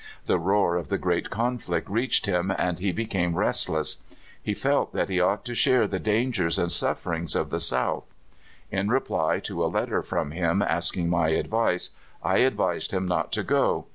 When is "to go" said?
13.33-13.85